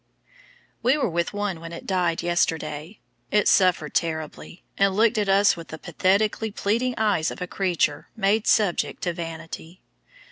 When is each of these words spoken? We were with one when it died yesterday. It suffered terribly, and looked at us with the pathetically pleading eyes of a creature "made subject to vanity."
We 0.81 0.97
were 0.97 1.11
with 1.11 1.31
one 1.31 1.59
when 1.59 1.71
it 1.71 1.85
died 1.85 2.23
yesterday. 2.23 2.97
It 3.29 3.47
suffered 3.47 3.93
terribly, 3.93 4.63
and 4.75 4.95
looked 4.95 5.19
at 5.19 5.29
us 5.29 5.55
with 5.55 5.67
the 5.67 5.77
pathetically 5.77 6.49
pleading 6.49 6.95
eyes 6.97 7.29
of 7.29 7.39
a 7.39 7.45
creature 7.45 8.07
"made 8.15 8.47
subject 8.47 9.03
to 9.03 9.13
vanity." 9.13 9.83